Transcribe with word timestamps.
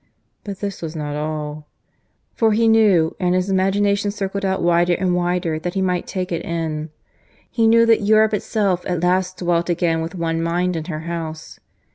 But 0.43 0.61
this 0.61 0.81
was 0.81 0.95
not 0.95 1.15
all. 1.15 1.67
For 2.33 2.53
he 2.53 2.67
knew 2.67 3.15
and 3.19 3.35
his 3.35 3.51
imagination 3.51 4.09
circled 4.09 4.43
out 4.43 4.63
wider 4.63 4.95
and 4.95 5.13
wider 5.13 5.59
that 5.59 5.75
he 5.75 5.81
might 5.83 6.07
take 6.07 6.31
it 6.31 6.43
in 6.43 6.89
he 7.51 7.67
knew 7.67 7.85
that 7.85 8.01
Europe 8.01 8.33
itself 8.33 8.83
at 8.87 9.03
last 9.03 9.37
dwelt 9.37 9.69
again 9.69 10.01
with 10.01 10.15
one 10.15 10.41
mind 10.41 10.75
in 10.75 10.85
her 10.85 11.01
house. 11.01 11.59